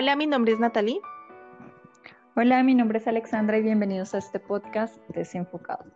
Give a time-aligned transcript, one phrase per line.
[0.00, 1.00] Hola, mi nombre es Natalie.
[2.36, 5.86] Hola, mi nombre es Alexandra y bienvenidos a este podcast Desenfocado.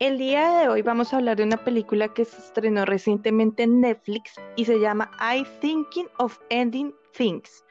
[0.00, 3.82] El día de hoy vamos a hablar de una película que se estrenó recientemente en
[3.82, 7.64] Netflix y se llama I Thinking of Ending Things.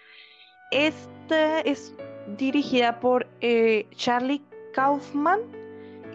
[0.71, 1.93] Esta es
[2.37, 4.41] dirigida por eh, Charlie
[4.73, 5.41] Kaufman,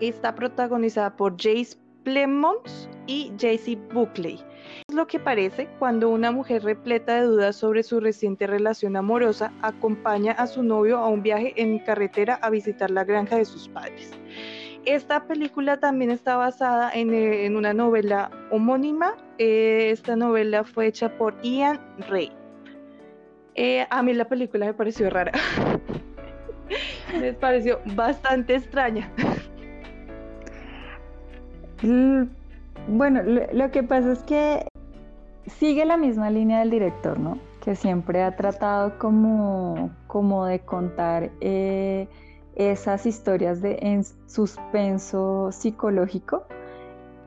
[0.00, 4.42] está protagonizada por Jace Plemons y JC Buckley.
[4.89, 9.53] Es lo que parece cuando una mujer repleta de dudas sobre su reciente relación amorosa
[9.62, 13.69] acompaña a su novio a un viaje en carretera a visitar la granja de sus
[13.69, 14.12] padres.
[14.87, 19.16] Esta película también está basada en, eh, una novela homónima.
[19.38, 22.30] Eh, esta novela fue hecha por Ian Ray.
[23.57, 25.33] Eh, a mí la película me pareció rara.
[27.21, 29.10] me pareció bastante extraña.
[32.88, 34.66] Bueno, lo, que pasa es que
[35.46, 37.38] sigue la misma línea del director, ¿no?
[37.60, 42.09] Que siempre ha tratado como, como de contar eh,
[42.54, 46.45] esas historias de en suspenso psicológico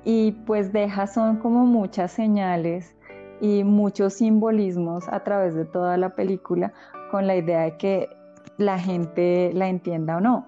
[0.06, 2.96] y pues deja son como muchas señales
[3.42, 6.74] y muchos simbolismos a través de toda la película
[7.12, 8.10] con la idea de que
[8.58, 10.48] la gente la entienda o no.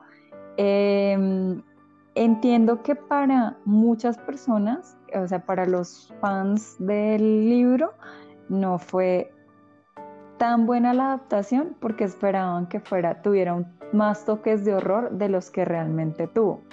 [0.58, 1.62] Em,
[2.16, 7.94] entiendo que para muchas personas, o sea, para los fans del libro,
[8.50, 9.32] no fue
[10.38, 15.52] tan buena la adaptación porque esperaban que fuera, tuviera más toques de horror de los
[15.52, 16.64] que realmente tuvo.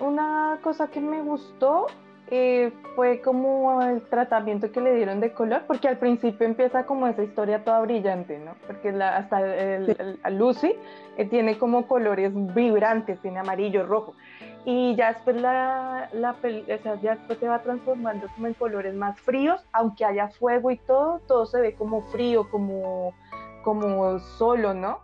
[0.00, 1.86] Una cosa que me gustó
[2.30, 7.06] eh, fue como el tratamiento que le dieron de color, porque al principio empieza como
[7.06, 8.54] esa historia toda brillante, ¿no?
[8.66, 10.74] Porque la, hasta el, Lucy
[11.16, 14.14] eh, tiene como colores vibrantes, tiene amarillo, rojo
[14.64, 18.94] y ya después la, la o sea, ya después se va transformando como en colores
[18.94, 23.12] más fríos, aunque haya fuego y todo, todo se ve como frío, como,
[23.62, 25.00] como solo, ¿no?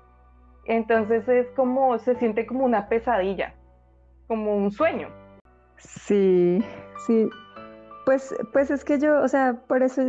[0.65, 3.55] Entonces es como, se siente como una pesadilla,
[4.29, 5.09] como un sueño.
[5.77, 6.65] Sí,
[7.07, 7.29] sí.
[8.07, 10.03] Pues, pues es que yo, o sea, por eso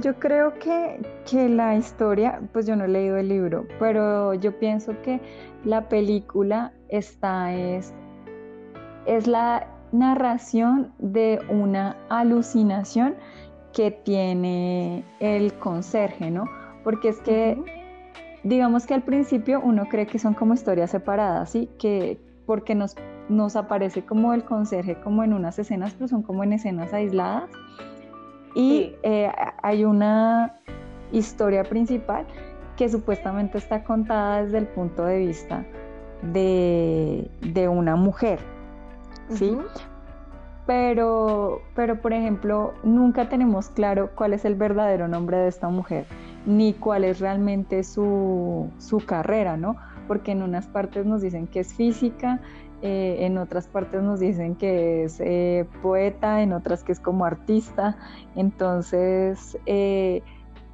[0.00, 4.58] yo creo que, que la historia, pues yo no he leído el libro, pero yo
[4.58, 5.20] pienso que
[5.64, 7.94] la película está es
[9.08, 13.14] es la narración de una alucinación
[13.72, 16.44] que tiene el conserje, ¿no?
[16.84, 17.56] Porque es que,
[18.42, 21.68] digamos que al principio uno cree que son como historias separadas, ¿sí?
[21.78, 22.96] Que porque nos,
[23.28, 27.50] nos aparece como el conserje como en unas escenas, pero son como en escenas aisladas.
[28.54, 29.30] Y eh,
[29.62, 30.58] hay una
[31.12, 32.26] historia principal
[32.76, 35.64] que supuestamente está contada desde el punto de vista
[36.22, 38.38] de, de una mujer,
[39.30, 39.58] ¿sí?
[40.68, 46.04] Pero, pero, por ejemplo, nunca tenemos claro cuál es el verdadero nombre de esta mujer,
[46.44, 48.70] ni cuál es realmente su,
[49.06, 49.76] carrera, ¿no?
[50.06, 52.42] Porque en unas partes nos dicen que es física,
[52.82, 57.24] eh, en otras partes nos dicen que es eh, poeta, en otras que es como
[57.24, 57.96] artista.
[58.36, 60.22] Entonces, eh,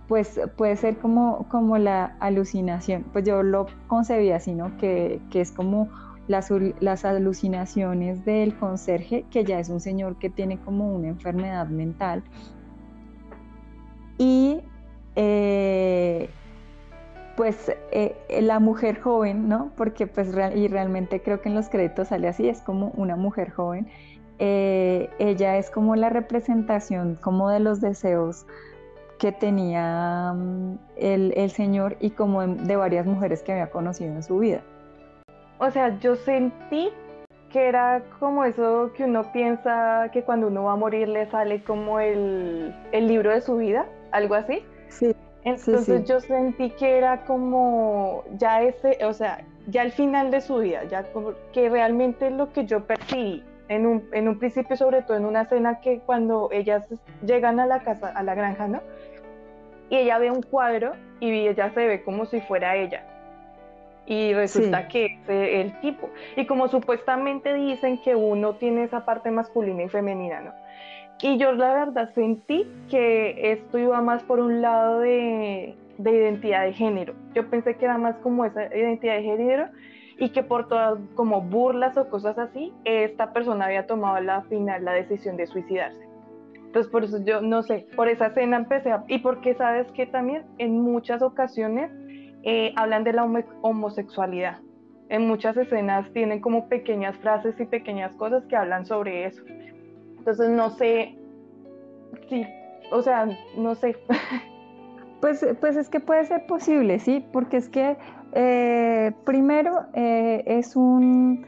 [0.09, 3.05] pues puede ser como, como la alucinación.
[3.13, 4.77] Pues yo lo concebí así, ¿no?
[4.77, 5.89] Que, que es como
[6.27, 12.23] las, alucinaciones del conserje, que ya es un señor que tiene como una enfermedad mental.
[14.19, 14.61] Y
[15.17, 16.31] eh,
[17.37, 19.73] pues eh, la mujer joven, ¿no?
[19.77, 23.51] Porque pues y realmente creo que en los créditos sale así, es como una mujer
[23.51, 23.89] joven.
[24.39, 28.47] Eh, ella es como la representación como de los deseos
[29.19, 34.25] que tenía mm, el, el, señor y como de varias mujeres que había conocido en
[34.25, 34.65] su vida
[35.59, 36.91] o sea, yo sentí
[37.51, 41.63] que era como eso que uno piensa que cuando uno va a morir le sale
[41.63, 44.65] como el, libro de su vida, algo así.
[44.89, 45.15] Sí.
[45.45, 50.57] Entonces yo sentí que era como ya ese, o sea, ya el final de su
[50.57, 55.03] vida, ya como que realmente lo que yo percibí en un, en un principio, sobre
[55.03, 56.89] todo en una escena que cuando ellas
[57.25, 58.81] llegan a la casa, a la granja, ¿no?
[59.91, 63.14] Y ella ve un cuadro y ella se ve como si fuera ella
[64.07, 66.11] y resulta que es el tipo.
[66.37, 70.53] Y como supuestamente dicen que uno tiene esa parte masculina y femenina, ¿no?
[71.23, 76.65] Y yo la verdad sentí que esto iba más por un lado de, de identidad
[76.65, 77.15] de género.
[77.35, 79.69] Yo pensé que era más como esa identidad de género
[80.19, 84.85] y que por todas como burlas o cosas así, esta persona había tomado la final
[84.85, 86.07] la decisión de suicidarse.
[86.57, 89.05] Entonces por eso yo no sé, por esa escena empecé a...
[89.09, 91.91] Y porque sabes que también en muchas ocasiones
[92.45, 93.25] eh, hablan de la
[93.63, 94.59] homosexualidad.
[95.09, 99.43] En muchas escenas tienen como pequeñas frases y pequeñas cosas que hablan sobre eso.
[100.19, 101.17] Entonces no sé,
[102.29, 102.47] sí,
[102.93, 103.97] o sea, no sé.
[105.21, 107.97] Pues, pues es que puede ser posible, sí, porque es que
[108.35, 111.47] eh, primero eh, es un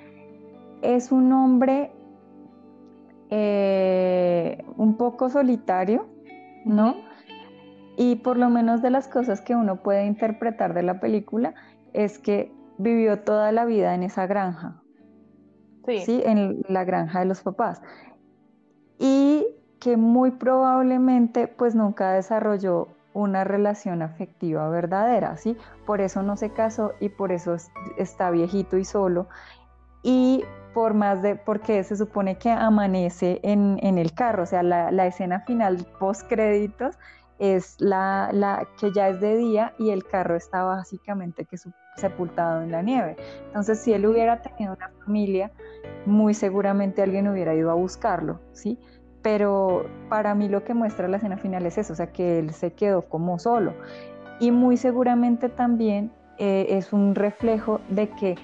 [0.80, 1.90] es un hombre
[4.78, 6.06] un poco solitario,
[6.64, 7.05] ¿no?
[7.96, 11.54] Y por lo menos de las cosas que uno puede interpretar de la película
[11.92, 14.82] es que vivió toda la vida en esa granja,
[15.86, 17.80] sí, en la granja de los papás.
[18.98, 19.46] Y
[19.80, 25.56] que muy probablemente pues nunca desarrolló una relación afectiva verdadera, ¿sí?
[25.86, 27.56] Por eso no se casó y por eso
[27.96, 29.28] está viejito y solo.
[30.02, 30.44] Y
[30.74, 35.06] por más de, porque se supone que amanece en, el carro, o sea, la, la
[35.06, 36.98] escena final post créditos
[37.38, 41.56] es la, la, que ya es de día y el carro está básicamente que
[41.96, 43.16] sepultado en la nieve.
[43.46, 45.50] Entonces, si él hubiera tenido una familia,
[46.04, 48.78] muy seguramente alguien hubiera ido a buscarlo, ¿sí?
[49.22, 52.52] Pero para mí lo que muestra la escena final es eso, o sea, que él
[52.52, 53.74] se quedó como solo.
[54.38, 58.36] Y muy seguramente también eh, es un reflejo de que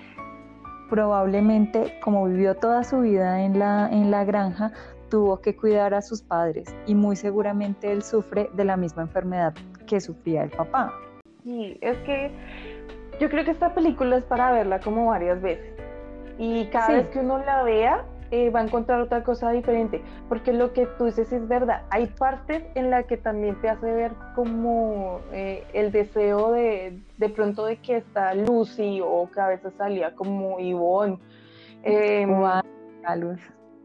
[0.93, 4.73] probablemente, como vivió toda su vida en la, en la granja,
[5.13, 9.53] tuvo que cuidar a sus padres y muy seguramente él sufre de la misma enfermedad
[9.87, 10.91] que sufría el papá.
[11.45, 12.31] Sí, es que
[13.21, 15.71] yo creo que esta película es para verla como varias veces
[16.39, 20.01] y cada vez que uno la vea eh, va a encontrar otra cosa diferente,
[20.31, 23.93] porque lo que tú dices es verdad, hay partes en las que también te hace
[23.93, 29.49] ver como eh, el deseo de, de pronto de que está Lucy o que a
[29.49, 31.19] veces salía como Ivonne.
[31.83, 32.27] Eh,
[33.17, 33.41] luz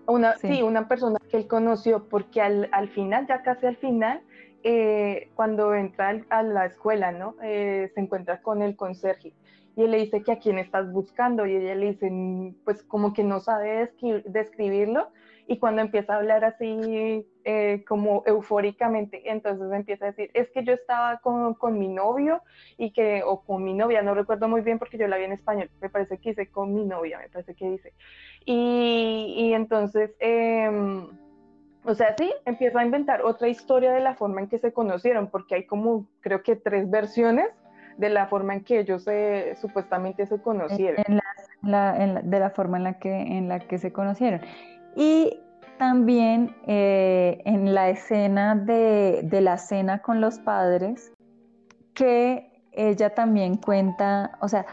[0.07, 0.61] una, sí.
[0.61, 4.21] una persona que él conoció, porque al, al final, ya casi al final,
[4.63, 7.35] eh, cuando entra a la escuela, ¿no?
[7.43, 9.33] Eh, se encuentra con el conserje
[9.77, 12.81] y él le dice que a quién estás buscando y ella le dice, mm, pues
[12.81, 13.91] como que no sabe
[14.25, 15.09] describirlo
[15.47, 20.63] y cuando empieza a hablar así eh, como eufóricamente, entonces empieza a decir, es que
[20.65, 22.41] yo estaba con, con, mi novio
[22.77, 25.31] y que, o con mi novia, no recuerdo muy bien porque yo la vi en
[25.31, 27.93] español, me parece que dice con mi novia, me parece que dice.
[28.45, 30.69] Y, y entonces, eh,
[31.85, 35.29] o sea, sí, empieza a inventar otra historia de la forma en que se conocieron,
[35.29, 37.47] porque hay como, creo que tres versiones
[37.95, 41.03] de la forma en que ellos se, supuestamente se conocieron.
[41.61, 44.41] De la forma en la que, en la que se conocieron.
[44.97, 45.39] Y
[45.77, 51.13] también eh, en la escena de, de, la cena con los padres,
[51.93, 54.65] que ella también cuenta, o sea,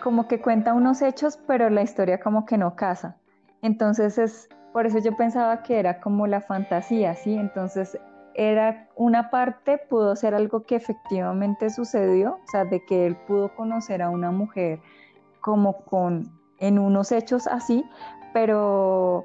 [0.00, 3.16] como que cuenta unos hechos, pero la historia como que no casa.
[3.60, 7.34] Entonces es, por eso yo pensaba que era como la fantasía, ¿sí?
[7.34, 7.98] Entonces
[8.34, 13.52] era una parte, pudo ser algo que efectivamente sucedió, o sea, de que él pudo
[13.56, 14.78] conocer a una mujer
[15.40, 16.30] como con,
[16.60, 17.84] en unos hechos así,
[18.32, 19.24] pero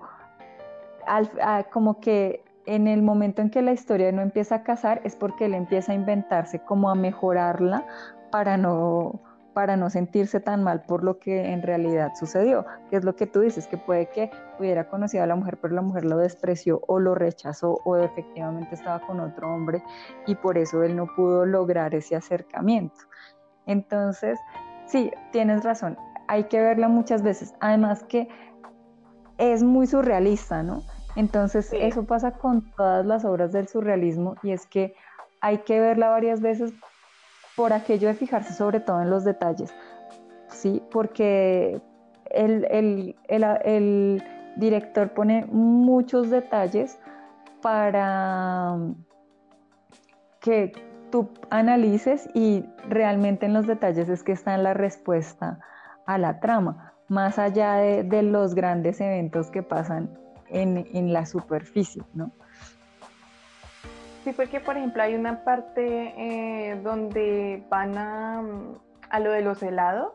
[1.72, 5.46] como que en el momento en que la historia no empieza a casar es porque
[5.46, 7.86] él empieza a inventarse, como a mejorarla
[8.32, 9.20] para no,
[9.54, 13.28] para no sentirse tan mal por lo que en realidad sucedió, que es lo que
[13.28, 16.82] tú dices, que puede que hubiera conocido a la mujer, pero la mujer lo despreció
[16.88, 19.84] o lo rechazó o efectivamente estaba con otro hombre
[20.28, 23.00] y por eso él no pudo lograr ese acercamiento.
[23.66, 24.40] Entonces,
[24.86, 27.54] sí, tienes razón, hay que verla muchas veces.
[27.60, 28.30] Además que
[29.42, 30.84] es muy surrealista, ¿no?
[31.16, 34.94] Entonces eso pasa con todas las obras del surrealismo y es que
[35.42, 36.72] hay que verla varias veces
[37.56, 39.74] por aquello de fijarse sobre todo en los detalles,
[40.48, 40.82] ¿sí?
[40.92, 41.82] Porque
[42.30, 44.24] el, el
[44.58, 47.00] director pone muchos detalles
[47.62, 48.78] para
[50.40, 50.72] que
[51.10, 55.60] tú analices y realmente en los detalles es que está la respuesta
[56.06, 60.18] a la trama más allá de, los grandes eventos que pasan
[60.50, 62.32] en, la superficie, ¿no?
[64.24, 68.42] Sí, porque por ejemplo hay una parte eh, donde van a,
[69.10, 70.14] a, lo de los helados.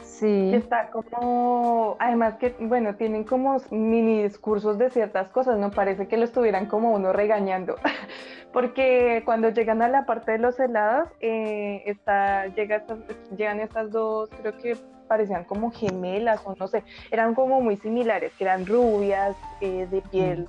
[0.00, 0.50] Sí.
[0.52, 5.72] Que está como, además que, bueno, tienen como mini discursos de ciertas cosas, ¿no?
[5.72, 7.74] Parece que lo estuvieran como uno regañando.
[8.52, 12.84] porque cuando llegan a la parte de los helados, eh, está, llega
[13.36, 14.76] llegan estas dos, creo que
[15.10, 20.02] parecían como gemelas o no sé, eran como muy similares, que eran rubias, eh, de
[20.02, 20.48] piel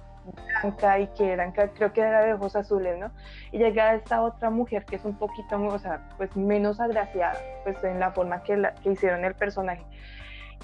[0.62, 3.10] blanca y que eran, creo que era de ojos azules, ¿no?
[3.52, 7.84] Y llega esta otra mujer que es un poquito, o sea, pues menos agraciada, pues
[7.84, 9.84] en la forma que, la, que hicieron el personaje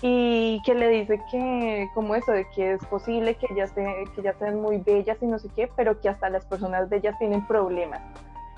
[0.03, 4.35] y que le dice que como eso de que es posible que ellas, que ellas
[4.37, 7.99] sean muy bellas y no sé qué, pero que hasta las personas bellas tienen problemas.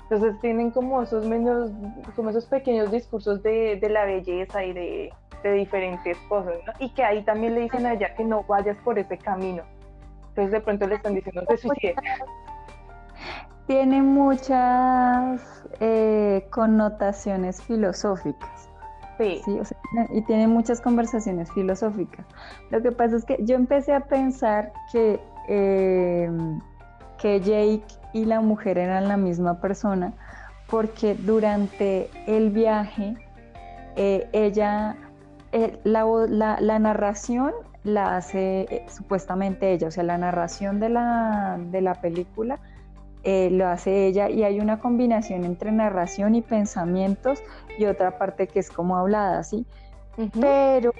[0.02, 1.70] Entonces tienen como esos menos,
[2.16, 6.72] como esos pequeños discursos de, de la belleza y de, de diferentes cosas, ¿no?
[6.78, 9.62] Y que ahí también le dicen a ella que no vayas por ese camino.
[10.28, 11.94] Entonces de pronto le están diciendo que suicide.
[13.66, 18.68] tiene muchas eh, connotaciones filosóficas.
[19.18, 19.42] Sí.
[19.44, 19.78] Sí, o sea,
[20.12, 22.24] y tiene muchas conversaciones filosóficas.
[22.70, 26.30] Lo que pasa es que yo empecé a pensar que, eh,
[27.18, 30.14] que Jake y la mujer eran la misma persona
[30.70, 33.14] porque durante el viaje
[33.96, 34.96] eh, ella,
[35.52, 37.52] eh, la, la, la, narración
[37.84, 42.60] la hace eh, supuestamente ella, o sea, la narración de la, de la película
[43.22, 47.42] eh, lo hace ella y hay una combinación entre narración y pensamientos
[47.78, 49.66] y otra parte que es como hablada, ¿sí?
[50.16, 50.40] Uh -huh.
[50.40, 50.92] Pero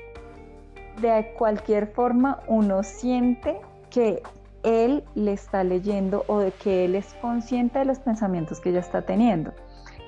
[1.01, 4.23] de cualquier forma uno siente que
[4.63, 8.81] él le está leyendo o de que él es consciente de los pensamientos que ella
[8.81, 9.53] está teniendo.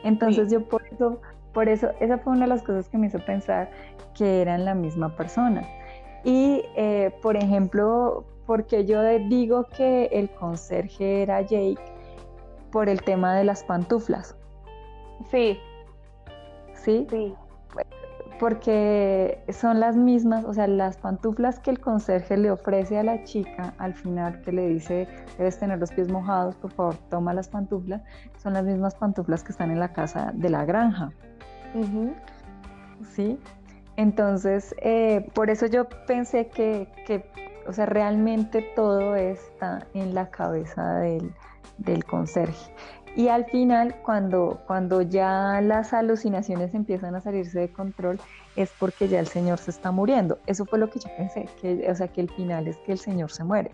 [0.04, 0.54] Entonces sí.
[0.54, 1.20] yo por eso,
[1.52, 3.71] por eso, esa fue una de las cosas que me hizo pensar
[4.14, 5.62] que eran la misma persona.
[6.25, 11.80] Y, eh, por ejemplo, porque yo digo que el conserje era Jake
[12.71, 14.37] por el tema de las pantuflas.
[15.30, 15.59] Sí.
[16.75, 17.06] ¿Sí?
[17.11, 17.35] Sí.
[18.40, 23.23] Porque son las mismas, o sea, las pantuflas que el conserje le ofrece a la
[23.23, 25.06] chica al final, que le dice,
[25.38, 28.02] debes tener los pies mojados, por favor, toma las pantuflas,
[28.42, 31.12] son las mismas pantuflas que están en la casa de la granja.
[31.74, 32.12] Uh.
[33.14, 33.38] ¿Sí?
[33.96, 37.24] Entonces, eh, por eso yo pensé que, que,
[37.66, 41.32] o sea, realmente todo está en la cabeza del,
[41.78, 42.72] del conserje.
[43.14, 48.18] Y al final, cuando, cuando ya las alucinaciones empiezan a salirse de control,
[48.56, 50.38] es porque ya el señor se está muriendo.
[50.46, 52.98] Eso fue lo que yo pensé, que, o sea, que el final es que el
[52.98, 53.72] señor se muere.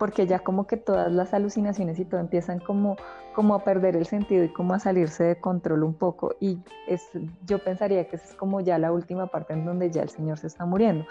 [0.00, 2.96] Porque ya como que todas las alucinaciones y todo empiezan como,
[3.34, 6.34] como a perder el sentido y como a salirse de control un poco.
[6.40, 7.06] Y es,
[7.44, 10.38] yo pensaría que esa es como ya la última parte en donde ya el señor
[10.38, 11.04] se está muriendo.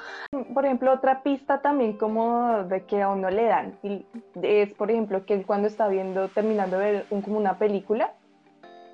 [0.56, 3.78] Por ejemplo, otra pista también como de que a uno le dan
[4.42, 8.14] es, por ejemplo, que cuando está viendo, terminando de ver un, como una película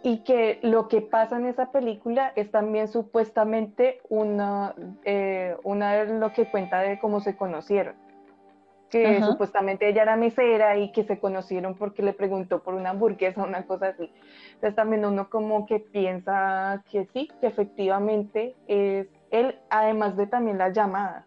[0.04, 4.76] y que lo que pasa en esa película es también supuestamente una,
[5.06, 7.96] eh, una de lo que cuenta de cómo se conocieron
[8.90, 9.26] que Ajá.
[9.26, 13.48] supuestamente ella era mesera y que se conocieron porque le preguntó por una hamburguesa o
[13.48, 14.12] una cosa así.
[14.54, 20.58] Entonces también uno como que piensa que sí, que efectivamente es él, además de también
[20.58, 21.26] las llamadas.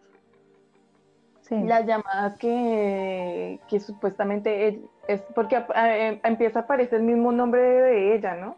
[1.41, 1.59] Sí.
[1.63, 4.67] Las llamadas que, que supuestamente
[5.07, 8.55] es porque a, a, empieza a aparecer el mismo nombre de ella, ¿no?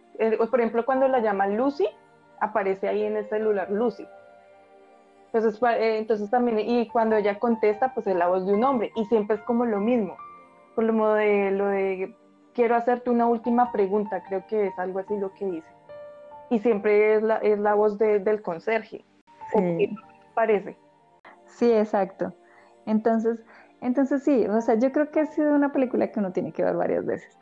[0.50, 1.88] Por ejemplo, cuando la llama Lucy,
[2.42, 4.06] aparece ahí en el celular Lucy.
[5.34, 8.92] Entonces, eh, entonces también, y cuando ella contesta, pues es la voz de un hombre,
[8.96, 10.18] y siempre es como lo mismo,
[10.76, 12.16] por lo de lo de
[12.54, 15.70] quiero hacerte una última pregunta, creo que es algo así lo que dice.
[16.50, 19.06] Y siempre es la, es la voz de, del conserje.
[19.54, 19.96] Sí.
[20.34, 20.78] parece?
[21.46, 22.34] Sí, exacto.
[22.86, 23.40] Entonces,
[23.80, 26.64] entonces sí, o sea, yo creo que ha sido una película que uno tiene que
[26.64, 27.38] ver varias veces.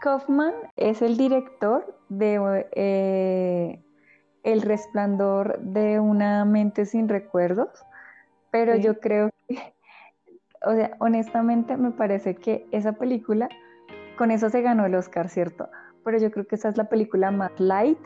[0.00, 3.82] Kaufman es el director de eh,
[4.46, 7.68] el resplandor de una mente sin recuerdos,
[8.52, 8.82] pero sí.
[8.82, 9.74] yo creo que,
[10.64, 13.48] o sea, honestamente me parece que esa película,
[14.16, 15.68] con eso se ganó el Oscar, ¿cierto?
[16.04, 17.98] Pero yo creo que esa es la película más light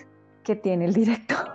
[0.43, 1.53] que tiene el director.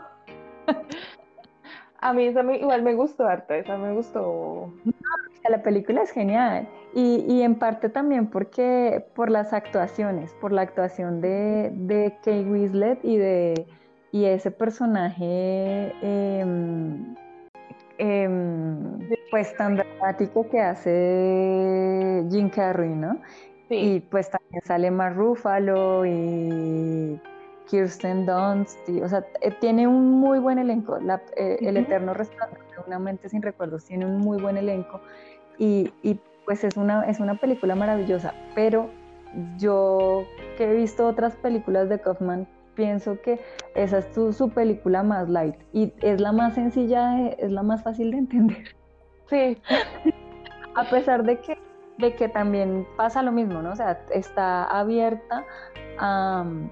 [2.00, 4.72] A mí esa me, igual me gustó harta, esa me gustó.
[4.84, 10.52] No, la película es genial y, y, en parte también porque por las actuaciones, por
[10.52, 13.68] la actuación de, de Kate Winslet y de
[14.16, 15.26] y ese personaje
[16.02, 16.46] eh,
[17.98, 23.18] eh, pues tan dramático que hace Jim Carrey, ¿no?
[23.68, 23.76] Sí.
[23.76, 27.20] Y pues también sale Mark Ruffalo y
[27.68, 30.98] Kirsten Dunst, y, o sea, eh, tiene un muy buen elenco.
[31.00, 31.68] La, eh, uh -huh.
[31.68, 35.02] El Eterno Resplandor de una mente sin recuerdos tiene un muy buen elenco
[35.58, 38.90] y, y pues es una, es una película maravillosa, pero
[39.58, 40.24] yo
[40.58, 43.40] que he visto otras películas de Kaufman pienso que
[43.76, 47.64] esa es tu, su película más light y es la más sencilla, de, es la
[47.64, 48.76] más fácil de entender.
[49.30, 49.58] Sí.
[50.76, 51.58] A pesar de que,
[51.98, 53.72] de que también pasa lo mismo, ¿no?
[53.72, 55.44] O sea, está abierta
[55.98, 56.70] a um,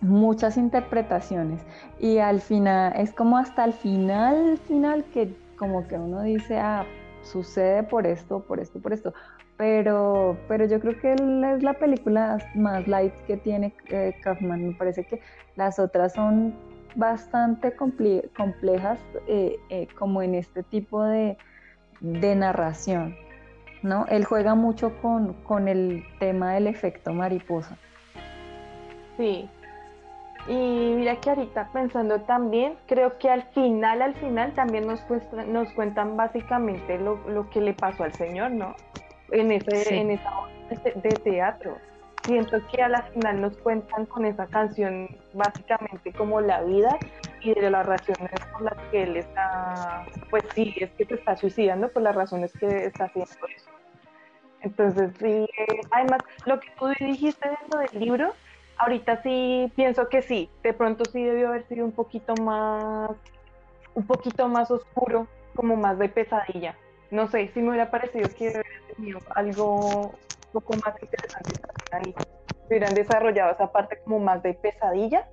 [0.00, 1.62] muchas interpretaciones
[1.98, 6.84] y al final, es como hasta el final, final que como que uno dice, ah,
[7.22, 9.14] sucede por esto, por esto, por esto,
[9.56, 14.68] pero, pero yo creo que es la película más light que tiene eh, Kaufman.
[14.68, 15.20] Me parece que
[15.56, 16.54] las otras son
[16.96, 21.36] bastante comple complejas eh, eh, como en este tipo de,
[22.00, 23.16] de, narración.
[23.82, 24.06] ¿no?
[24.08, 27.76] Él juega mucho con, con el tema del efecto mariposa.
[29.16, 29.48] Sí.
[30.46, 35.00] Y mira que ahorita pensando también, creo que al final, al final también nos,
[35.46, 38.74] nos cuentan básicamente lo, lo que le pasó al Señor, ¿no?
[39.30, 39.94] En, ese, sí.
[39.94, 40.30] en esa
[40.94, 41.76] de teatro.
[42.24, 46.98] Siento que a la final nos cuentan con esa canción básicamente como la vida
[47.42, 51.36] y de las razones por las que él está, pues sí, es que te está
[51.36, 53.70] suicidando por las razones que está haciendo eso.
[54.62, 58.32] Entonces, sí, eh, además, lo que tú dijiste dentro del libro,
[58.78, 63.10] ahorita sí pienso que sí, de pronto sí debió haber sido un poquito más,
[63.94, 66.74] un poquito más oscuro, como más de pesadilla.
[67.10, 68.62] No sé, si me hubiera parecido que hubiera
[68.94, 71.54] tenido algo un poco más interesante
[71.90, 72.12] ahí.
[72.12, 75.28] Si hubieran desarrollado esa parte como más de pesadilla,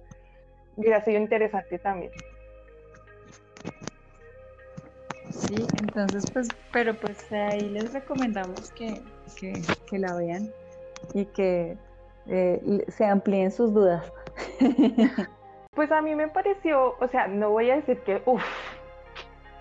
[0.76, 2.12] hubiera sido interesante también.
[5.30, 9.02] Sí, entonces pues, pero pues ahí les recomendamos que,
[9.38, 10.52] que, la vean
[11.14, 11.78] y que
[12.28, 14.12] eh, se amplíen sus dudas.
[15.74, 18.44] Pues a mí me pareció, o sea, no voy a decir que, uff,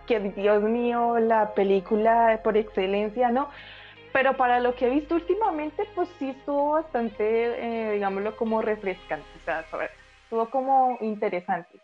[0.06, 3.48] que Dios mío, la película por excelencia, no,
[4.12, 9.26] pero para lo que he visto últimamente, pues sí estuvo bastante, eh, digámoslo, como refrescante,
[9.40, 9.64] o sea,
[10.24, 11.78] estuvo como interesante.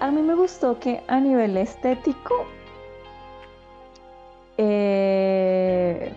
[0.00, 2.46] A mí me gustó que a nivel estético
[4.58, 6.12] eh,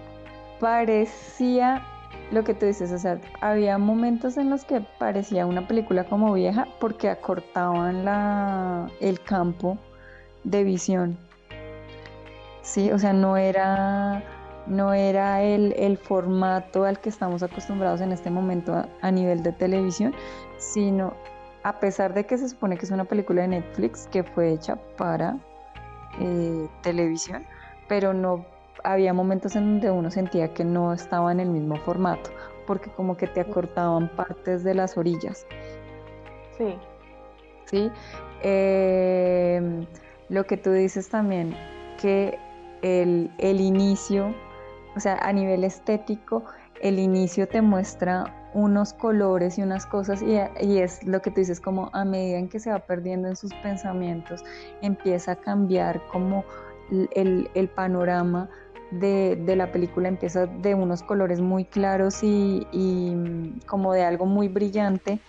[0.60, 1.82] parecía
[2.32, 6.34] lo que tú dices, o sea, había momentos en los que parecía una película como
[6.34, 9.78] vieja porque acortaban la, el campo
[10.44, 11.18] de visión.
[12.70, 14.22] Sí, o sea, no era,
[14.68, 20.14] no era el, formato al que estamos acostumbrados en este momento a, nivel de televisión,
[20.60, 21.16] sino
[21.64, 24.76] a pesar de que se supone que es una película de Netflix que fue hecha
[24.98, 25.40] para
[26.20, 27.44] eh, televisión,
[27.88, 28.46] pero no
[28.84, 32.30] había momentos en donde uno sentía que no estaba en el mismo formato,
[32.68, 35.48] porque como que te acortaban partes de las orillas.
[36.56, 36.76] Sí.
[37.66, 37.92] Sí.
[38.44, 39.88] Em,
[40.30, 41.56] lo que tú dices también,
[42.00, 42.38] que
[42.82, 44.34] el, el inicio,
[44.96, 46.44] o sea, a nivel estético,
[46.82, 51.42] el inicio te muestra unos colores y unas cosas y, y, es lo que tú
[51.42, 54.44] dices como a medida en que se va perdiendo en sus pensamientos
[54.82, 56.44] empieza a cambiar como
[57.12, 58.50] el, panorama
[58.92, 64.48] de, la película empieza de unos colores muy claros y, mm, como de algo muy
[64.48, 65.20] brillante,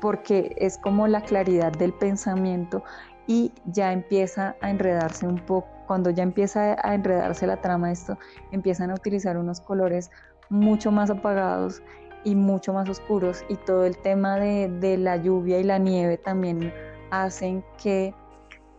[0.00, 2.82] porque es como la claridad del pensamiento
[3.26, 8.16] y ya empieza a enredarse un poco, cuando ya empieza a enredarse la trama esto,
[8.52, 10.12] empiezan a utilizar unos colores
[10.48, 11.82] mucho más apagados
[12.22, 16.72] y mucho más oscuros y todo el tema de, la lluvia y la nieve también
[17.10, 18.14] hacen que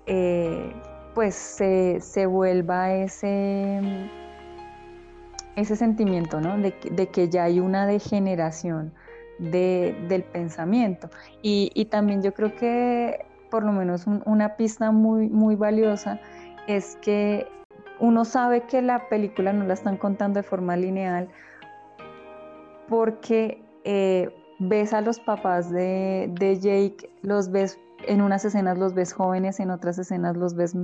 [0.05, 0.73] eh,
[1.13, 3.81] pues se, vuelva ese,
[5.57, 6.57] ese sentimiento, ¿no?
[6.59, 8.93] De, que ya hay una degeneración
[9.37, 11.09] del pensamiento.
[11.41, 16.21] Y, también yo creo que por lo menos una pista muy, muy valiosa
[16.67, 17.47] es que
[17.99, 21.29] uno sabe que la película no la están contando de forma lineal
[22.87, 28.93] porque eh, ves a los papás de, de Jake, los ves en unas escenas los
[28.93, 30.75] ves jóvenes, en otras escenas los ves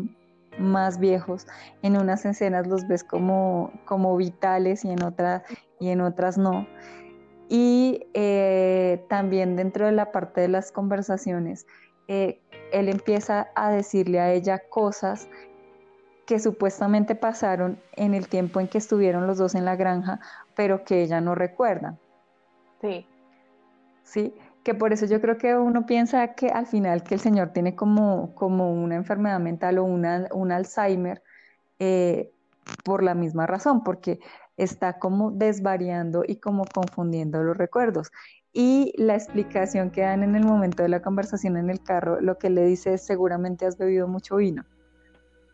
[0.59, 1.47] más viejos,
[1.81, 5.43] en unas escenas los ves como, como vitales y en, otra,
[5.79, 6.67] y en otras no.
[7.49, 11.65] Y eh, también dentro de la parte de las conversaciones,
[12.07, 15.29] eh, él empieza a decirle a ella cosas
[16.27, 20.19] que supuestamente pasaron en el tiempo en que estuvieron los dos en la granja,
[20.55, 21.97] pero que ella no recuerda.
[22.81, 23.07] Sí.
[24.03, 27.53] Sí, que por eso yo creo que uno piensa que al final que el señor
[27.53, 31.23] tiene como, como una enfermedad mental o una, un Alzheimer
[31.79, 32.29] eh,
[32.83, 34.19] por la misma razón, porque
[34.57, 38.11] está como desvariando y como confundiendo los recuerdos.
[38.51, 42.37] Y la explicación que dan en el momento de la conversación en el carro, lo
[42.37, 44.65] que le dice es seguramente has bebido mucho vino.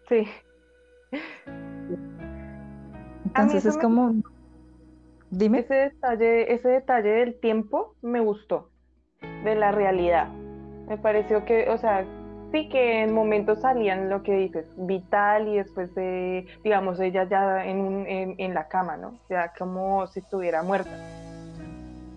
[0.10, 0.26] Sí.
[3.26, 4.14] Entonces es como...
[5.30, 5.60] Dime.
[5.60, 8.70] Ese detalle, ese detalle del tiempo me gustó
[9.44, 10.28] de la realidad.
[10.88, 12.06] Me pareció que, o sea,
[12.52, 17.66] sí que en momentos salían lo que dices, vital y después de, digamos, ella ya
[17.66, 19.20] en, un, en, la cama, ¿no?
[19.28, 20.92] Ya como si estuviera muerta.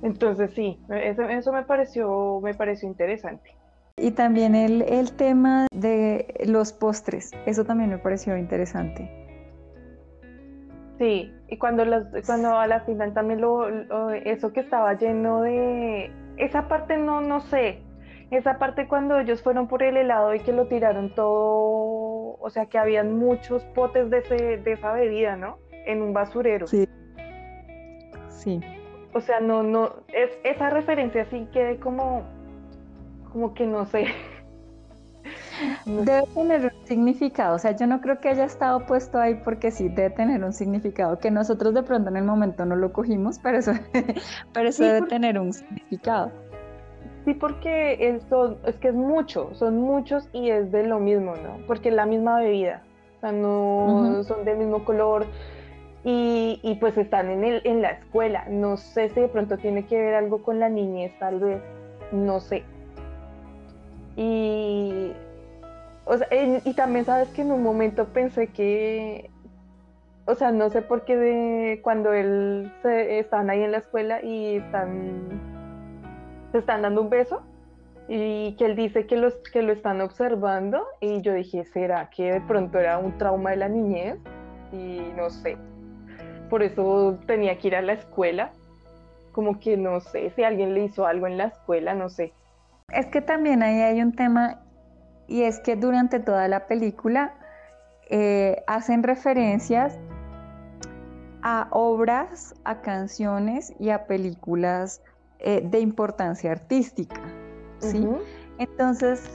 [0.02, 3.55] Entonces sí, eso, eso me, pareció, me pareció interesante.
[3.98, 9.10] Y también el, el tema de los postres, eso también me pareció interesante.
[10.98, 13.68] Sí, y cuando, los, cuando a la final también lo,
[14.14, 17.82] eso que estaba lleno de, esa parte no, no sé.
[18.30, 22.66] Esa parte cuando ellos fueron por el helado y que lo tiraron todo, o sea
[22.66, 25.58] que habían muchos potes de, ese, de esa bebida, ¿no?
[25.86, 26.66] En un basurero.
[26.66, 26.88] Sí.
[28.28, 28.60] Sí.
[29.14, 32.24] O sea, no, no, es, esa referencia sí quede como,
[33.32, 34.06] como que no sé.
[35.86, 39.70] Debe tener un significado, o sea, yo no creo que haya estado puesto ahí porque
[39.70, 43.38] sí, debe tener un significado, que nosotros de pronto en el momento no lo cogimos,
[43.38, 43.72] pero eso,
[44.52, 46.30] pero eso debe tener un significado.
[47.24, 51.58] Sí, porque esto, es que es mucho, son muchos y es de lo mismo, ¿no?
[51.66, 52.82] Porque es la misma bebida,
[53.16, 55.26] o sea, no son del mismo color
[56.04, 58.46] y, y, pues están en, el, en la escuela.
[58.48, 61.60] No sé si de pronto tiene que ver algo con la niñez, tal vez,
[62.12, 62.62] no sé.
[64.16, 65.12] Y,
[66.04, 69.30] o sea, y también sabes que en un momento pensé que,
[70.26, 74.22] o sea, no sé por qué de, cuando él se, están ahí en la escuela
[74.22, 75.28] y están,
[76.52, 77.42] se están dando un beso
[78.08, 82.32] y que él dice que, los, que lo están observando y yo dije, ¿será que
[82.32, 84.18] de pronto era un trauma de la niñez?
[84.72, 85.56] Y no sé,
[86.48, 88.52] por eso tenía que ir a la escuela,
[89.32, 92.32] como que no sé si alguien le hizo algo en la escuela, no sé.
[92.92, 94.60] Es que también ahí hay un tema
[95.26, 97.34] y es que durante toda la película
[98.08, 99.98] eh, hacen referencias
[101.42, 105.02] a obras, a canciones y a películas
[105.40, 107.20] eh, de importancia artística,
[107.78, 108.08] ¿sí?
[108.58, 109.28] Entonces,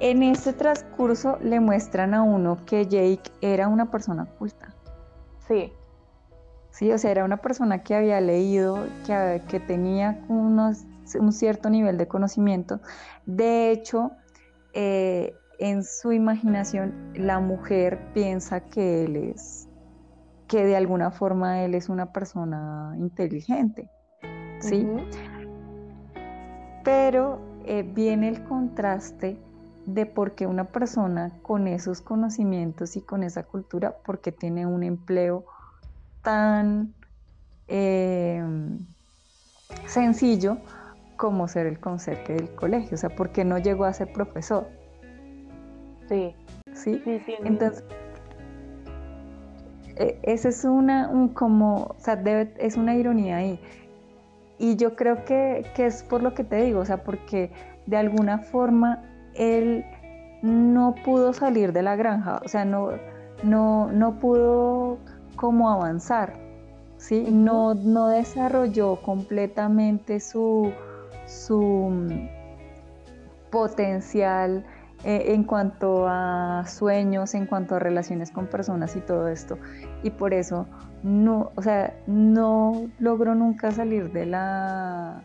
[0.00, 4.74] en ese transcurso le muestran a uno que Jake era una persona culta.
[5.46, 5.72] Sí.
[6.70, 11.70] Sí, o sea, era una persona que había leído, que, que tenía unos un cierto
[11.70, 12.80] nivel de conocimiento.
[13.26, 14.12] De hecho,
[14.72, 19.68] eh, en su imaginación, la mujer piensa que él es,
[20.46, 23.90] que de alguna forma él es una persona inteligente,
[24.60, 24.86] ¿sí?
[26.84, 29.38] Pero eh, viene el contraste
[29.84, 34.82] de por qué una persona con esos conocimientos y con esa cultura, porque tiene un
[34.82, 35.44] empleo
[36.22, 36.94] tan
[37.66, 38.44] eh,
[39.86, 40.58] sencillo
[41.18, 44.68] como ser el conserje del colegio, o sea, porque no llegó a ser profesor.
[46.08, 46.34] Sí.
[46.72, 47.84] Sí, sí, Entonces,
[49.96, 52.14] e, esa es una, un como, o sea,
[52.58, 53.60] es una ironía ahí.
[54.58, 57.50] Y yo creo que, que, es por lo que te digo, o sea, porque
[57.86, 59.02] de alguna forma
[59.34, 59.84] él
[60.42, 62.90] no pudo salir de la granja, o sea, no,
[63.42, 64.98] no, no pudo
[65.36, 66.34] como avanzar,
[66.96, 67.26] ¿sí?
[67.30, 70.72] No, no desarrolló completamente su,
[71.28, 72.28] su mm,
[73.50, 74.64] potencial
[75.04, 79.58] eh, en cuanto a sueños, en cuanto a relaciones con personas y todo esto.
[80.02, 80.66] Y por eso
[81.02, 85.22] no, o sea, no logró nunca salir de la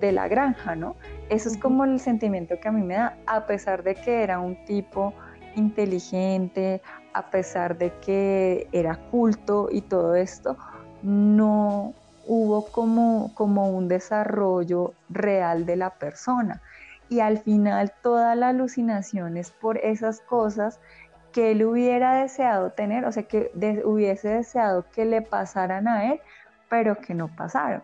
[0.00, 0.96] de la granja, ¿no?
[1.28, 4.40] Eso es como el sentimiento que a mí me da, a pesar de que era
[4.40, 5.14] un tipo
[5.54, 6.82] inteligente,
[7.14, 10.56] a pesar de que era culto y todo esto,
[11.02, 11.94] no,
[12.26, 16.60] hubo como, como un desarrollo real de la persona.
[17.08, 20.80] Y al final toda la alucinación es por esas cosas
[21.32, 23.50] que él hubiera deseado tener, o sea, que
[23.84, 26.20] hubiese deseado que le pasaran a él,
[26.68, 27.82] pero que no pasaron.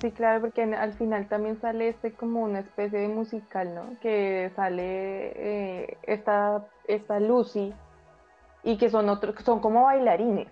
[0.00, 3.98] Sí, claro, porque al final también sale este como una especie de musical, ¿no?
[4.00, 4.82] Que sale
[5.36, 7.74] eh, esta, esta Lucy
[8.62, 10.48] y que son otros, son como bailarines.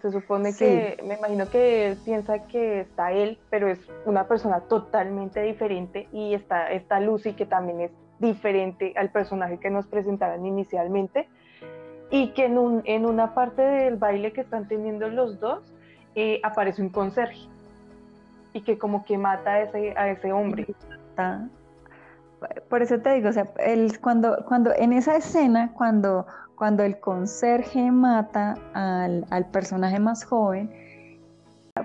[0.00, 5.42] Se supone que, me imagino que piensa que está él, pero es una persona totalmente
[5.42, 11.28] diferente y está, está Lucy, que también es diferente al personaje que nos presentaron inicialmente
[12.10, 15.74] y que en, un, en una parte del baile que están teniendo los dos
[16.14, 17.48] eh, aparece un conserje
[18.52, 20.66] y que como que mata a ese, a ese hombre.
[22.68, 26.26] Por eso te digo, o sea, el, cuando, cuando en esa escena, cuando
[26.56, 30.70] cuando el conserje mata al, personaje más joven,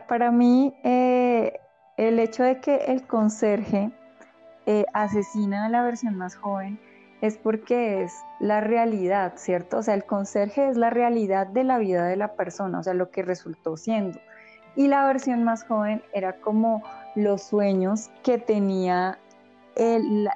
[0.08, 1.60] para mí eh,
[1.98, 3.92] el hecho de que el conserje
[4.66, 6.80] eh, asesina a la versión más joven
[7.22, 9.78] es porque es la realidad, ¿cierto?
[9.78, 12.94] O sea, el conserje es la realidad de la vida de la persona, o sea,
[12.94, 14.20] lo que resultó siendo.
[14.76, 16.84] Y la versión más joven era como
[17.16, 19.18] los sueños que tenía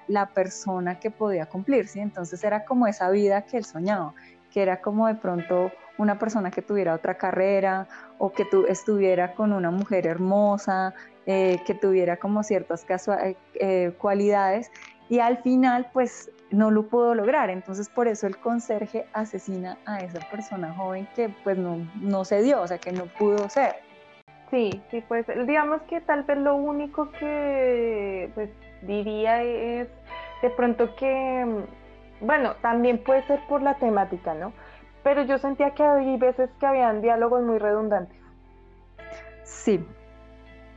[0.07, 1.99] la, persona que podía cumplir, ¿sí?
[1.99, 4.13] Entonces era como esa vida que él soñaba
[4.51, 9.33] que era como de pronto una persona que tuviera otra carrera o que tu, estuviera
[9.33, 10.93] con una mujer hermosa,
[11.25, 14.71] eh, que tuviera como ciertas eh, eh, cualidades
[15.09, 17.49] y al final pues no lo pudo lograr.
[17.49, 22.41] Entonces por eso el conserje asesina a esa persona joven que pues no, no se
[22.41, 23.75] dio, o sea que no pudo ser.
[24.49, 28.49] Sí, sí, pues digamos que tal vez lo único que pues
[28.81, 29.87] diría es
[30.41, 31.65] de pronto que
[32.21, 34.53] bueno, también puede ser por la temática, ¿no?
[35.03, 38.17] Pero yo sentía que había veces que habían diálogos muy redundantes.
[39.43, 39.83] Sí,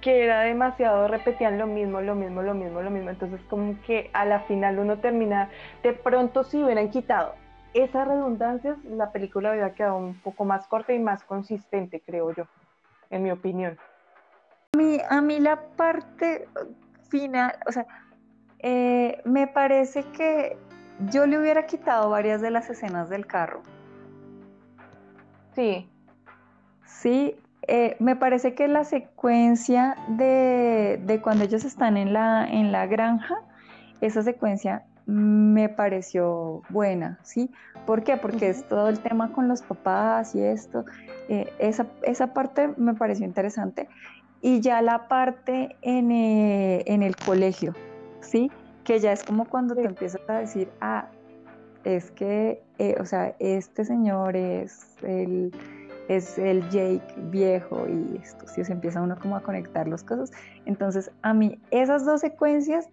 [0.01, 3.11] que era demasiado, repetían lo mismo, lo mismo, lo mismo, lo mismo.
[3.11, 5.51] Entonces como que a la final uno termina,
[5.83, 7.35] de pronto si hubieran quitado
[7.75, 12.45] esas redundancias, la película hubiera quedado un poco más corta y más consistente, creo yo,
[13.11, 13.79] en mi opinión.
[14.75, 16.49] A mí, a mí la parte
[17.15, 17.87] final, o sea,
[18.59, 20.57] eh, me parece que
[21.13, 23.63] yo le hubiera quitado varias de las escenas del carro.
[25.55, 25.89] Sí.
[26.85, 27.37] Sí,
[27.69, 32.87] eh, me parece que la secuencia de, de, cuando ellos están en la, en la
[32.87, 33.37] granja,
[34.01, 37.49] esa secuencia me pareció buena, ¿sí?
[37.87, 38.17] ¿Por qué?
[38.17, 40.85] Porque es todo el tema con los papás y esto.
[41.29, 43.89] Eh, esa, esa, parte me pareció interesante.
[44.45, 47.73] Y ya la parte en, eh, en el colegio,
[48.21, 48.51] ¿sí?
[48.85, 51.09] Que ya es como cuando te empiezas a decir, ah,
[51.85, 52.63] es que,
[53.01, 55.51] o sea, este señor es el
[56.09, 60.33] es el Jake viejo y esto, si se empieza uno como a conectar las cosas.
[60.67, 62.89] Entonces, a mí esas dos secuencias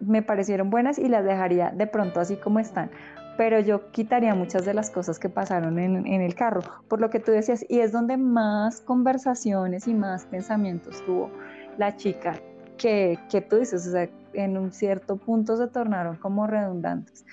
[0.00, 2.90] me parecieron buenas y las dejaría de pronto así como están.
[3.36, 7.10] Pero yo quitaría muchas de las cosas que pasaron en, en el carro, por lo
[7.10, 11.30] que tú decías, y es donde más conversaciones y más pensamientos tuvo
[11.76, 12.34] la chica
[12.78, 17.24] que, que tú dices, o sea, en un cierto punto se tornaron como redundantes.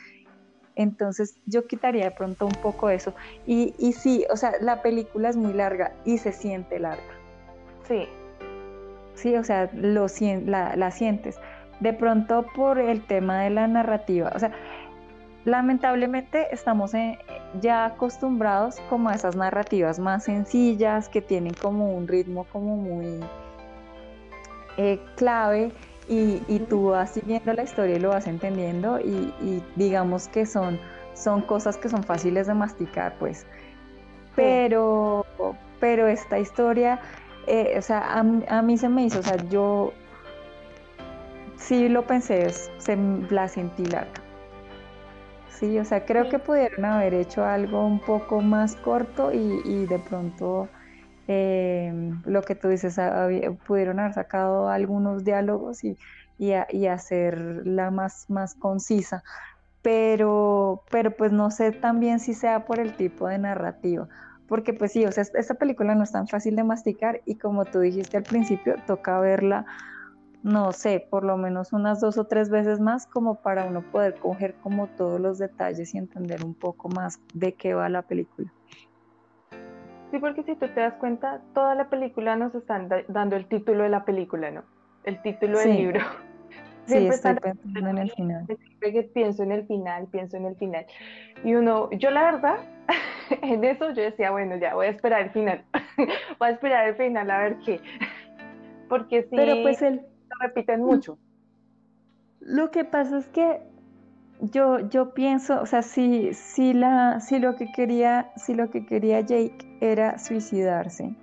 [0.76, 3.14] Entonces yo quitaría de pronto un poco eso.
[3.46, 7.04] Y, y sí, o sea, la película es muy larga y se siente larga.
[7.88, 8.08] Sí.
[9.16, 10.08] Sí, o sea, lo,
[10.46, 11.40] la, la sientes.
[11.80, 14.32] De pronto por el tema de la narrativa.
[14.34, 14.52] O sea,
[15.46, 16.92] lamentablemente estamos
[17.60, 23.20] ya acostumbrados como a esas narrativas más sencillas que tienen como un ritmo como muy
[24.78, 25.72] eh, clave
[26.08, 30.78] y, tú vas siguiendo la historia y lo vas entendiendo y, digamos que son,
[31.14, 33.46] son cosas que son fáciles de masticar, pues.
[34.36, 35.26] Pero,
[35.80, 37.00] pero esta historia,
[37.48, 39.94] eh, o sea, a, mí se me hizo, o sea, yo
[41.56, 42.98] sí lo pensé, se,
[43.30, 44.31] la sentí larga.
[45.60, 49.86] Sí, o sea, creo que pudieron haber hecho algo un poco más corto y, y
[49.86, 50.70] de pronto
[51.34, 52.98] Em, lo que tú dices,
[53.66, 55.98] pudieron haber sacado algunos diálogos y,
[56.38, 59.24] y, hacerla más, más concisa,
[59.82, 64.10] pero, pero pues no sé también si sea por el tipo de narrativa,
[64.48, 67.66] porque pues sí, o sea, esta película no es tan fácil de masticar y como
[67.66, 69.66] tú dijiste al principio, toca verla,
[70.44, 74.16] no sé, por lo menos unas dos o tres veces más como para uno poder
[74.16, 78.52] coger como todos los detalles y entender un poco más de qué va la película.
[80.12, 83.84] Sí, porque si tú te das cuenta, toda la película nos están dando el título
[83.84, 84.64] de la película, ¿no?
[85.06, 86.02] El título del libro.
[86.86, 88.46] Sí, estoy pensando en el final.
[88.82, 90.86] que pienso en el final, pienso en el final.
[91.46, 92.58] Y uno, yo la verdad,
[93.42, 95.64] en eso yo decía, bueno, ya voy a esperar el final.
[96.40, 97.80] voy a esperar el final a ver qué.
[98.90, 100.02] Porque sí, Pero pues el...
[100.32, 101.18] lo repiten mucho.
[102.40, 103.62] Lo que pasa es que
[104.42, 108.86] yo, yo pienso, o sea, si, si, la, si, lo que quería, si lo que
[108.86, 111.16] quería Jake era suicidarse,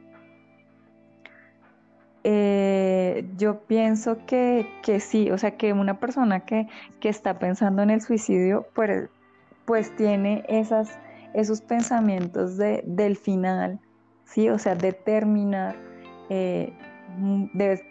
[2.23, 6.69] eh, yo pienso que, que, sí, o sea, que una persona que,
[7.01, 9.09] que está pensando en el suicidio, pues,
[9.65, 10.99] pues tiene esas,
[11.35, 13.81] esos pensamientos de, del final,
[14.25, 14.49] ¿sí?
[14.49, 15.77] O sea, de terminar.
[16.31, 16.73] Eh,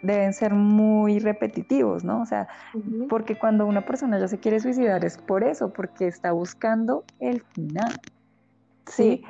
[0.02, 2.22] deben ser muy repetitivos, ¿no?
[2.22, 2.48] O sea,
[3.08, 7.40] porque cuando una persona ya se quiere suicidar es por eso, porque está buscando el
[7.40, 8.00] final.
[8.86, 9.22] Sí.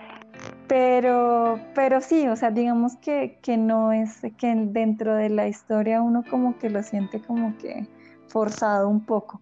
[0.68, 6.01] Pero, pero sí, o sea, digamos que, que no es que dentro de la historia
[6.03, 7.88] uno como que lo siente como que
[8.29, 9.40] forzado un poco,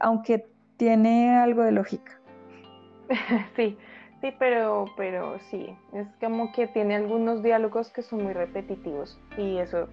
[0.00, 2.12] aunque tiene algo de lógica.
[3.56, 3.76] Sí,
[4.26, 9.58] Sí, pero, pero sí, es como que tiene algunos diálogos que son muy repetitivos y
[9.58, 9.88] eso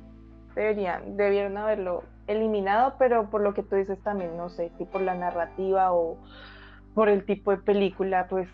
[0.56, 5.02] deberían, debieron haberlo eliminado, pero por lo que tú dices también, no sé, si por
[5.02, 6.18] la narrativa o
[6.96, 8.50] por el tipo de película, pues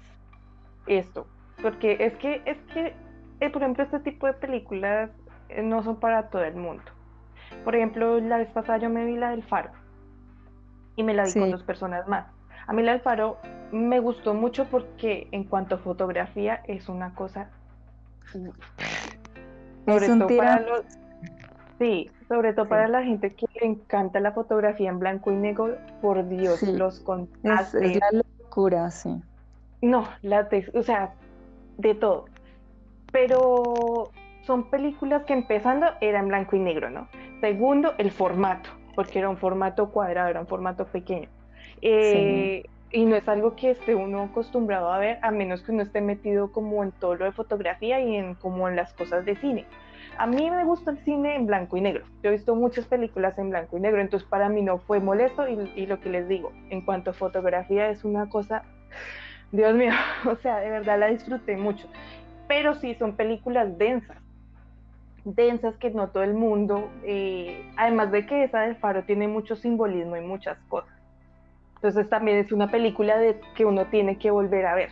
[0.86, 1.28] esto,
[1.62, 2.94] porque es que, es que,
[3.40, 5.12] eh, por ejemplo, este tipo de películas
[5.48, 6.84] eh, no son para todo el mundo.
[7.64, 9.72] Por ejemplo, la vez pasada yo me vi la del Faro
[10.98, 12.26] y me la vi con dos personas más
[12.70, 13.40] a mí el Alfaro
[13.72, 17.50] me gustó mucho porque en cuanto a fotografía es una cosa...
[18.32, 20.82] Sobre todo para los...
[21.80, 25.78] Sí, sobre todo para la gente que le encanta la fotografía en blanco y negro,
[26.00, 27.82] por Dios, los contrastes.
[27.82, 29.20] Es, la locura, sí.
[29.82, 31.16] No, la o sea,
[31.80, 32.26] de todo.
[33.12, 34.12] Pero
[34.44, 37.08] son películas que empezando eran blanco y negro, ¿no?
[37.42, 41.30] Segundo, el formato, porque era un formato cuadrado, era un formato pequeño.
[41.82, 45.84] Eh, y no es algo que esté uno acostumbrado a ver, a menos que uno
[45.84, 49.36] esté metido como en todo lo de fotografía y en como en las cosas de
[49.36, 49.66] cine.
[50.18, 52.04] A mí me gusta el cine en blanco y negro.
[52.24, 55.48] Yo he visto muchas películas en blanco y negro, entonces para mí no fue molesto
[55.48, 58.64] y, lo que les digo, en cuanto a fotografía es una cosa,
[59.52, 59.94] Dios mío,
[60.30, 61.88] o sea, de verdad la disfruté mucho.
[62.48, 64.18] Pero sí, son películas densas,
[65.24, 69.56] densas que no todo el mundo, eh, además de que esa del faro tiene mucho
[69.56, 70.99] simbolismo y muchas cosas.
[71.80, 74.90] Entonces también es una película de, que uno tiene que volver a ver.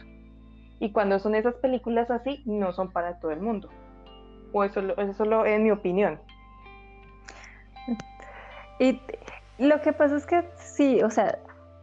[0.79, 3.69] Y cuando son esas películas así, no son para todo el mundo.
[4.53, 6.19] O eso, eso solo es mi opinión.
[8.79, 9.01] Y
[9.57, 11.39] lo que pasa es que sí, o sea,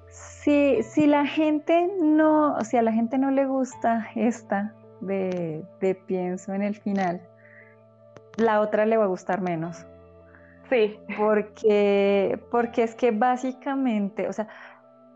[0.08, 5.94] si, si la gente no, si a la gente no le gusta esta de, de
[5.94, 7.20] pienso en el final,
[8.36, 9.84] la otra le va a gustar menos.
[10.70, 10.98] Sí.
[11.18, 14.48] Porque, porque es que básicamente, o sea,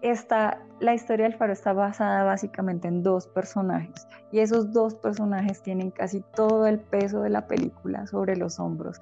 [0.01, 5.63] esta, la historia del faro está basada básicamente en dos personajes y esos dos personajes
[5.63, 9.01] tienen casi todo el peso de la película sobre los hombros.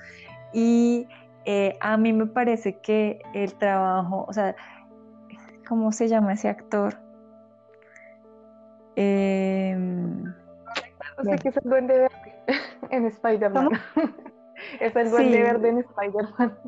[0.53, 1.07] Y
[1.45, 4.57] eh, a mí me parece que el trabajo, o sea,
[5.69, 6.99] ¿cómo se llama ese actor?
[8.97, 12.35] Em, no sé qué es el duende verde
[12.91, 13.69] en Spider-Man.
[14.81, 16.59] es el duende verde en Spider-Man.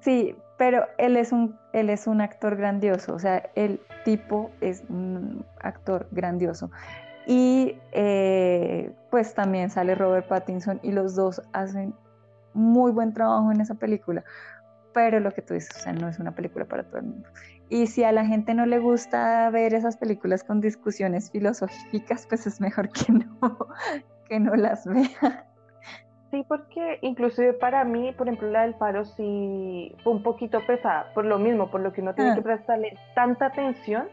[0.00, 4.84] Sí, pero él es un él es un actor grandioso, o sea, el tipo es
[4.88, 6.70] un actor grandioso.
[7.26, 11.94] Y eh, pues también sale Robert Pattinson y los dos hacen
[12.52, 14.24] muy buen trabajo en esa película.
[14.92, 17.28] Pero lo que tú dices, o sea, no es una película para todo el mundo.
[17.68, 22.46] Y si a la gente no le gusta ver esas películas con discusiones filosóficas, pues
[22.46, 23.38] es mejor que no,
[24.28, 25.46] que no las vea.
[26.34, 31.12] Sí, porque inclusive para mí, por ejemplo, la del paro sí fue un poquito pesada,
[31.14, 32.34] por lo mismo, por lo que uno tiene ah.
[32.34, 34.08] que prestarle tanta atención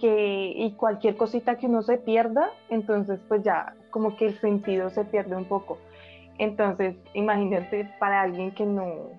[0.00, 4.88] que y cualquier cosita que uno se pierda, entonces pues ya como que el sentido
[4.88, 5.76] se pierde un poco.
[6.38, 9.10] Entonces, imagínate para alguien que no,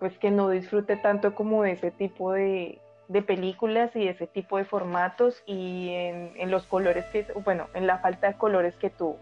[0.00, 4.58] pues que no disfrute tanto como de ese tipo de, de películas y ese tipo
[4.58, 8.90] de formatos y en, en los colores que, bueno, en la falta de colores que
[8.90, 9.18] tuvo.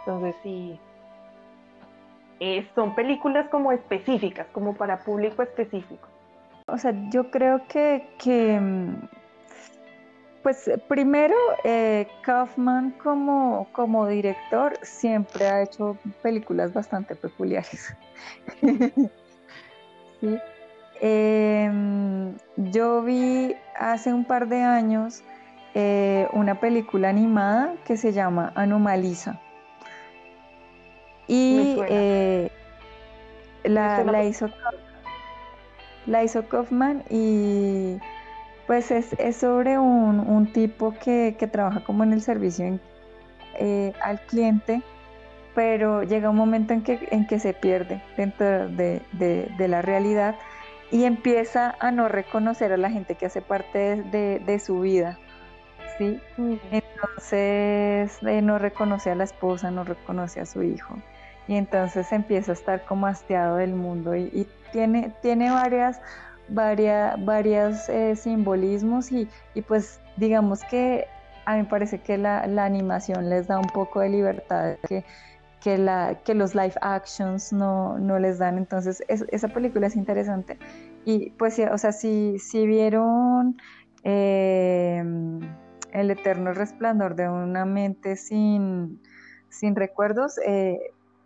[0.00, 0.76] Entonces sí,
[2.46, 6.06] eh, son películas como específicas, como para público específico.
[6.66, 9.08] O sea, yo creo que, mm,
[10.42, 17.96] pues primero, eh, Kaufman como, como director siempre ha hecho películas bastante peculiares.
[21.00, 25.22] Em, yo vi hace un par de años
[25.74, 29.40] eh, una película animada que se llama Anomaliza.
[31.26, 32.50] Y eh,
[33.64, 34.48] la, hizo,
[36.06, 37.98] la hizo Kaufman y
[38.66, 42.78] pues es, sobre un, tipo que, trabaja como en el servicio
[43.54, 44.82] eh, al cliente,
[45.54, 50.36] pero llega un momento en que, en que se pierde dentro de, la realidad
[50.90, 55.18] y empieza a no reconocer a la gente que hace parte de, su vida.
[55.98, 56.20] ¿sí?
[56.70, 60.96] Entonces eh, no reconoce a la esposa, no reconoce a su hijo
[61.46, 66.00] y entonces empieza a estar como hastiado del mundo y, tiene, tiene varias,
[66.48, 69.28] varias, varias eh, simbolismos y,
[69.68, 71.06] pues digamos que
[71.46, 75.04] a mí me parece que la, animación les da un poco de libertad que,
[75.60, 80.58] que, la, que los live actions no, no les dan, entonces esa película es interesante.
[81.04, 83.56] Y pues o sea, si, si vieron
[84.02, 85.40] em,
[85.92, 89.00] El eterno resplandor de una mente sin,
[89.50, 90.80] sin recuerdos, eh,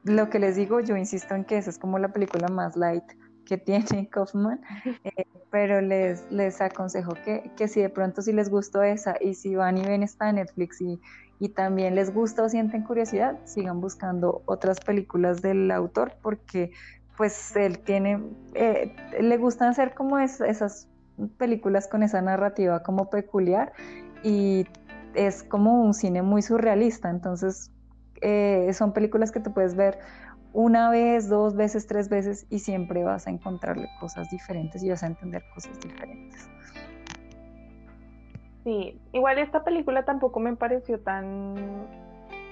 [0.08, 3.04] lo que les digo, yo insisto en que esa es como la película más light
[3.44, 4.60] que tiene Kaufman,
[5.04, 9.34] eh, pero les, les aconsejo que, que, si de pronto si les gustó esa y
[9.34, 11.00] si van y ven esta Netflix y,
[11.40, 16.72] y también les gusta o sienten curiosidad, sigan buscando otras películas del autor porque
[17.16, 18.22] pues él tiene,
[18.54, 20.88] eh, le gustan hacer como esas
[21.36, 23.72] películas con esa narrativa como peculiar
[24.22, 24.66] y
[25.14, 27.72] es como un cine muy surrealista, entonces
[28.22, 29.98] eh, son películas que te puedes ver
[30.52, 35.02] una vez, dos veces, tres veces y siempre vas a encontrarle cosas diferentes y vas
[35.02, 36.48] a entender cosas diferentes.
[38.64, 41.54] Sí, igual esta película tampoco me pareció tan,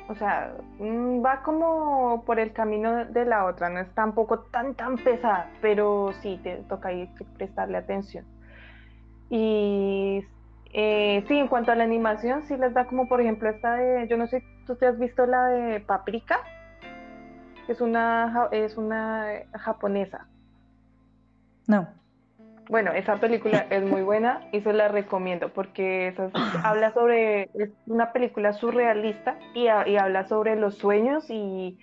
[0.08, 4.74] o sea, mm, va como por el camino de la otra, no es tampoco tan,
[4.74, 8.24] tan pesada, pero sí, te toca ahí prestarle atención.
[9.28, 10.24] Y
[10.72, 14.06] eh, sí, en cuanto a la animación, sí les da como por ejemplo esta de,
[14.08, 16.40] yo no sé, ¿tú te has visto la de Paprika?
[17.68, 20.26] Es una, es una japonesa.
[21.66, 21.88] No.
[22.68, 26.14] Bueno, esa película es muy buena y se la recomiendo porque
[26.64, 31.78] habla sobre, es una película surrealista y, y habla sobre los sueños y,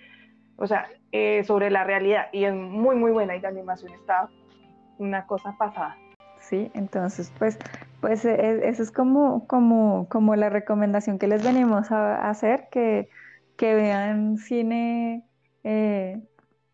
[0.56, 4.28] o sea, eh, sobre la realidad y es muy muy buena y la animación está
[4.98, 5.96] una cosa pasada.
[6.38, 7.58] Sí, entonces pues
[8.04, 12.68] pues e, e, eso es como como como la recomendación que les venimos a, hacer
[12.70, 13.08] que
[13.58, 15.24] vean cine
[15.62, 16.22] eh,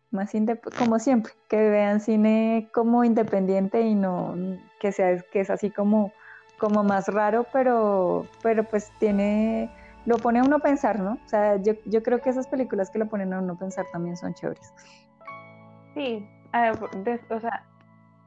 [0.09, 0.29] más
[0.77, 4.35] como siempre, que vean cine como independiente y no
[4.81, 6.11] que sea que es así como
[6.57, 9.69] como más raro, pero pero pues tiene
[10.05, 11.13] lo pone a uno a pensar, ¿no?
[11.13, 13.85] O sea, yo, yo creo que esas películas que lo ponen a uno a pensar
[13.93, 14.73] también son chéveres.
[15.93, 16.27] Sí,
[17.29, 17.63] o sea,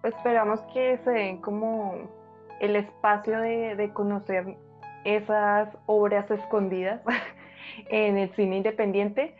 [0.04, 2.23] esperamos que se den como
[2.60, 4.56] el espacio de, de conocer
[5.04, 7.00] esas obras escondidas
[7.88, 9.34] en el cine independiente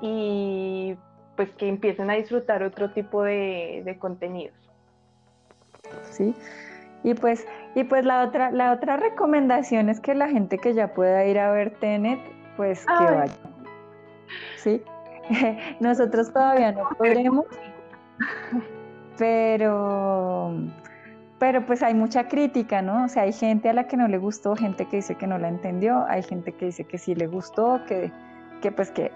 [0.00, 0.96] y
[1.36, 4.56] pues que empiecen a disfrutar otro tipo de, de contenidos.
[6.10, 6.34] Sí,
[7.04, 10.94] y pues, y pues la otra, la otra recomendación es que la gente que ya
[10.94, 12.20] pueda ir a ver Tenet,
[12.56, 13.32] pues que vaya.
[14.56, 14.82] Sí.
[15.80, 17.46] Nosotros todavía no podremos.
[19.18, 20.54] Pero,
[21.38, 23.04] pero pues hay mucha crítica, ¿no?
[23.04, 25.38] O sea, hay gente a la que no le gustó, gente que dice que no
[25.38, 28.10] la entendió, hay gente que dice que sí le gustó, que,
[28.60, 29.12] que pues que,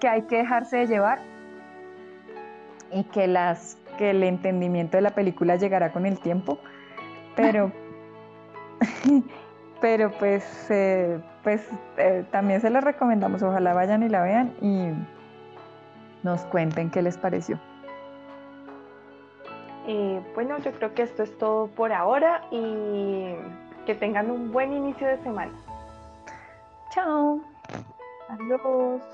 [0.00, 1.20] que hay que dejarse de llevar
[2.92, 6.58] y que las que el entendimiento de la película llegará con el tiempo
[7.36, 7.72] pero,
[9.80, 11.66] pero pues, eh, pues
[11.96, 14.92] eh, también se les recomendamos, ojalá vayan y la vean y
[16.22, 17.58] nos cuenten qué les pareció.
[19.86, 23.34] Eh, bueno, yo creo que esto es todo por ahora y
[23.86, 25.52] que tengan un buen inicio de semana.
[26.90, 27.40] Chao.
[28.28, 29.02] Adiós.